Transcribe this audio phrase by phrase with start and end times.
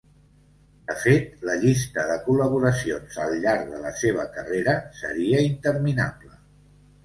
[0.91, 6.37] De fet, la llista de col·laboracions al llarg de la seva carrera seria interminable.